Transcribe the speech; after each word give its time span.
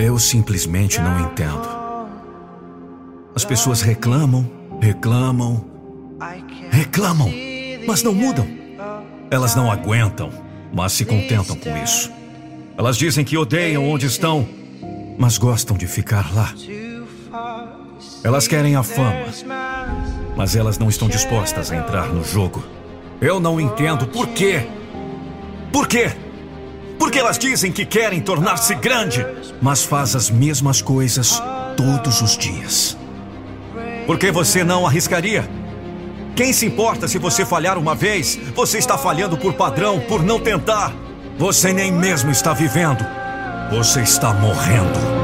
Eu 0.00 0.18
simplesmente 0.18 0.98
não 0.98 1.20
entendo. 1.20 1.68
As 3.34 3.44
pessoas 3.44 3.82
reclamam, 3.82 4.50
reclamam, 4.80 5.62
reclamam, 6.70 7.30
mas 7.86 8.02
não 8.02 8.14
mudam. 8.14 8.48
Elas 9.30 9.54
não 9.54 9.70
aguentam, 9.70 10.30
mas 10.72 10.92
se 10.92 11.04
contentam 11.04 11.54
com 11.54 11.76
isso. 11.76 12.10
Elas 12.78 12.96
dizem 12.96 13.26
que 13.26 13.36
odeiam 13.36 13.86
onde 13.86 14.06
estão, 14.06 14.48
mas 15.18 15.36
gostam 15.36 15.76
de 15.76 15.86
ficar 15.86 16.34
lá. 16.34 16.54
Elas 18.24 18.48
querem 18.48 18.76
a 18.76 18.82
fama, 18.82 19.26
mas 20.34 20.56
elas 20.56 20.78
não 20.78 20.88
estão 20.88 21.08
dispostas 21.08 21.70
a 21.70 21.76
entrar 21.76 22.08
no 22.08 22.24
jogo. 22.24 22.64
Eu 23.20 23.38
não 23.38 23.60
entendo 23.60 24.06
por 24.06 24.28
quê. 24.28 24.66
Por 25.70 25.86
quê? 25.86 26.10
Porque 27.10 27.18
elas 27.18 27.38
dizem 27.38 27.72
que 27.72 27.84
querem 27.84 28.20
tornar-se 28.20 28.72
grande, 28.72 29.26
mas 29.60 29.82
faz 29.82 30.14
as 30.14 30.30
mesmas 30.30 30.80
coisas 30.80 31.42
todos 31.76 32.22
os 32.22 32.38
dias. 32.38 32.96
Por 34.06 34.16
que 34.16 34.30
você 34.30 34.62
não 34.62 34.86
arriscaria? 34.86 35.50
Quem 36.36 36.52
se 36.52 36.66
importa 36.66 37.08
se 37.08 37.18
você 37.18 37.44
falhar 37.44 37.76
uma 37.76 37.96
vez? 37.96 38.38
Você 38.54 38.78
está 38.78 38.96
falhando 38.96 39.36
por 39.36 39.54
padrão, 39.54 39.98
por 39.98 40.22
não 40.22 40.38
tentar. 40.38 40.94
Você 41.36 41.72
nem 41.72 41.90
mesmo 41.90 42.30
está 42.30 42.54
vivendo. 42.54 43.04
Você 43.72 44.02
está 44.02 44.32
morrendo. 44.32 45.19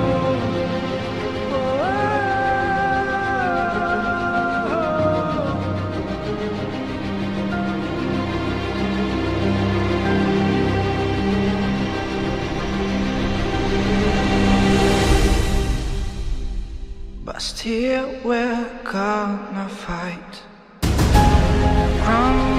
Still 17.46 18.08
we're 18.24 18.66
gonna 18.82 19.68
fight. 19.68 20.42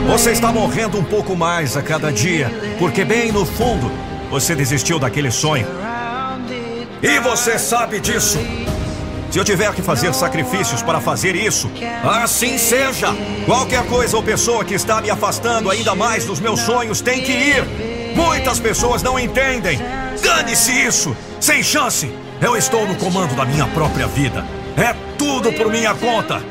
Você 0.08 0.32
está 0.32 0.50
morrendo 0.50 0.98
um 0.98 1.04
pouco 1.04 1.36
mais 1.36 1.76
a 1.76 1.82
cada 1.82 2.10
dia, 2.10 2.50
porque 2.80 3.04
bem 3.04 3.30
no 3.34 3.46
fundo 3.46 3.92
você 4.30 4.56
desistiu 4.56 4.98
daquele 4.98 5.30
sonho. 5.30 5.68
E 7.04 7.20
você 7.20 7.60
sabe 7.60 8.00
disso. 8.00 8.40
Se 9.30 9.38
eu 9.38 9.44
tiver 9.44 9.76
que 9.76 9.82
fazer 9.82 10.14
sacrifícios 10.14 10.82
para 10.82 11.02
fazer 11.02 11.36
isso, 11.36 11.70
assim 12.06 12.58
seja. 12.58 13.10
Qualquer 13.46 13.86
coisa 13.88 14.16
ou 14.16 14.24
pessoa 14.24 14.64
que 14.64 14.74
está 14.74 15.02
me 15.02 15.10
afastando 15.10 15.70
ainda 15.70 15.96
mais 15.96 16.24
dos 16.24 16.40
meus 16.40 16.62
sonhos 16.62 17.02
tem 17.02 17.22
que 17.22 17.34
ir. 17.34 18.16
Muitas 18.16 18.58
pessoas 18.58 19.04
não 19.04 19.20
entendem. 19.20 19.80
Dane-se 20.24 20.72
isso. 20.72 21.16
Sem 21.42 21.62
chance. 21.62 22.10
Eu 22.42 22.56
estou 22.56 22.88
no 22.88 22.96
comando 22.96 23.36
da 23.36 23.44
minha 23.44 23.68
própria 23.68 24.08
vida. 24.08 24.46
É 24.78 24.94
tudo 25.18 25.52
por 25.54 25.72
minha 25.72 25.96
conta. 25.96 26.42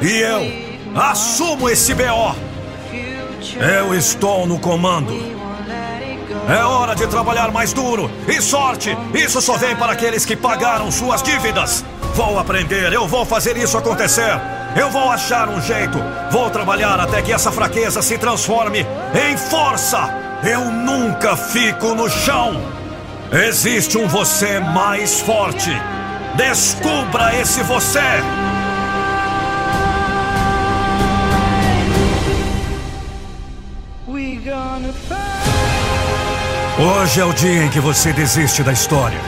E 0.00 0.10
eu 0.18 1.00
assumo 1.00 1.70
esse 1.70 1.94
BO. 1.94 2.34
Eu 3.60 3.94
estou 3.94 4.46
no 4.46 4.58
comando. 4.58 5.38
É 6.48 6.64
hora 6.64 6.94
de 6.94 7.06
trabalhar 7.06 7.52
mais 7.52 7.72
duro. 7.72 8.10
E 8.26 8.40
sorte, 8.40 8.96
isso 9.14 9.40
só 9.40 9.56
vem 9.56 9.76
para 9.76 9.92
aqueles 9.92 10.24
que 10.24 10.34
pagaram 10.34 10.90
suas 10.90 11.22
dívidas. 11.22 11.84
Vou 12.14 12.38
aprender, 12.38 12.92
eu 12.92 13.06
vou 13.06 13.24
fazer 13.24 13.56
isso 13.56 13.78
acontecer. 13.78 14.40
Eu 14.74 14.90
vou 14.90 15.10
achar 15.10 15.48
um 15.48 15.60
jeito. 15.60 15.98
Vou 16.32 16.50
trabalhar 16.50 16.98
até 16.98 17.22
que 17.22 17.32
essa 17.32 17.52
fraqueza 17.52 18.02
se 18.02 18.18
transforme 18.18 18.84
em 19.14 19.36
força. 19.36 19.98
Eu 20.42 20.64
nunca 20.64 21.36
fico 21.36 21.94
no 21.94 22.08
chão. 22.08 22.60
Existe 23.30 23.98
um 23.98 24.08
você 24.08 24.58
mais 24.58 25.20
forte. 25.20 25.70
Descubra 26.36 27.34
esse 27.40 27.62
você. 27.62 28.00
Hoje 36.78 37.20
é 37.20 37.24
o 37.24 37.32
dia 37.32 37.64
em 37.64 37.68
que 37.70 37.80
você 37.80 38.12
desiste 38.12 38.62
da 38.62 38.72
história. 38.72 39.18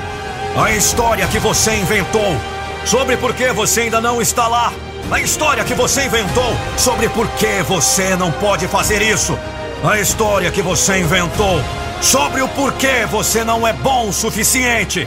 A 0.57 0.71
história 0.71 1.27
que 1.27 1.39
você 1.39 1.75
inventou. 1.77 2.37
Sobre 2.85 3.17
por 3.17 3.35
que 3.35 3.53
você 3.53 3.83
ainda 3.83 4.01
não 4.01 4.23
está 4.23 4.47
lá. 4.47 4.73
A 5.11 5.21
história 5.21 5.65
que 5.65 5.75
você 5.75 6.05
inventou 6.05 6.57
sobre 6.77 7.09
por 7.09 7.27
que 7.31 7.63
você 7.63 8.15
não 8.15 8.31
pode 8.31 8.69
fazer 8.69 9.03
isso. 9.03 9.37
A 9.83 9.99
história 9.99 10.51
que 10.51 10.63
você 10.63 10.99
inventou 10.99 11.61
sobre 12.01 12.43
o 12.43 12.49
porquê 12.49 13.07
você 13.11 13.45
não 13.45 13.67
é 13.67 13.73
bom 13.73 14.09
o 14.09 14.13
suficiente. 14.13 15.07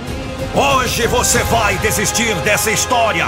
Hoje 0.54 1.08
você 1.08 1.40
vai 1.44 1.76
desistir 1.78 2.36
dessa 2.42 2.72
história. 2.72 3.28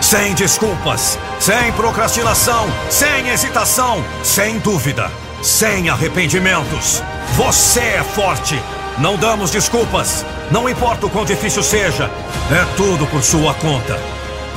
Sem 0.00 0.34
desculpas, 0.34 1.18
sem 1.40 1.72
procrastinação, 1.72 2.66
sem 2.90 3.28
hesitação, 3.30 4.04
sem 4.22 4.58
dúvida, 4.58 5.10
sem 5.42 5.88
arrependimentos. 5.88 7.02
Você 7.34 7.80
é 7.80 8.04
forte. 8.04 8.60
Não 8.98 9.16
damos 9.16 9.50
desculpas. 9.50 10.24
Não 10.50 10.68
importa 10.68 11.06
o 11.06 11.10
quão 11.10 11.24
difícil 11.24 11.62
seja, 11.62 12.10
é 12.50 12.76
tudo 12.76 13.06
por 13.06 13.22
sua 13.22 13.52
conta. 13.54 13.98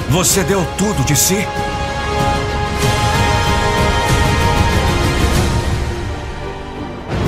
Você 0.09 0.43
deu 0.43 0.65
tudo 0.77 1.03
de 1.03 1.15
si? 1.15 1.47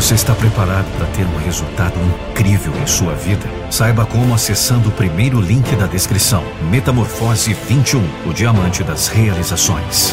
Você 0.02 0.16
está 0.16 0.34
preparado 0.34 0.92
para 0.98 1.06
ter 1.12 1.24
um 1.28 1.38
resultado 1.38 1.94
incrível 2.32 2.74
em 2.82 2.88
sua 2.88 3.14
vida? 3.14 3.46
Saiba 3.70 4.04
como 4.04 4.34
acessando 4.34 4.90
o 4.90 4.92
primeiro 4.92 5.40
link 5.40 5.76
da 5.76 5.86
descrição. 5.86 6.44
Metamorfose 6.72 7.54
21, 7.54 8.28
o 8.28 8.34
diamante 8.34 8.84
das 8.84 9.08
realizações. 9.08 10.12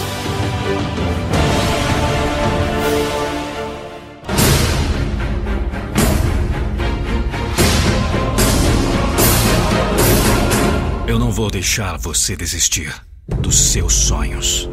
Eu 11.06 11.18
não 11.18 11.30
vou 11.32 11.50
deixar 11.50 11.96
você 11.96 12.36
desistir 12.36 12.94
dos 13.26 13.58
seus 13.58 13.94
sonhos. 13.94 14.68